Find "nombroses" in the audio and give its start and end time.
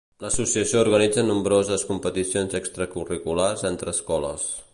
1.27-1.85